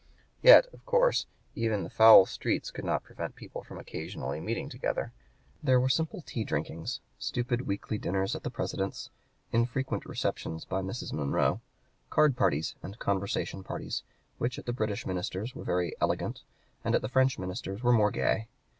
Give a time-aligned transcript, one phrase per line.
[0.41, 5.13] Yet, of course, even the foul streets could not prevent people from occasionally meeting together.
[5.61, 9.11] There were simple tea drinkings, stupid weekly dinners at the President's,
[9.51, 11.13] infrequent receptions by Mrs.
[11.13, 11.61] Monroe,
[12.09, 14.01] card parties and conversation parties,
[14.39, 16.41] which at the British minister's were very "elegant,"
[16.83, 18.47] and at the French minister's were more gay.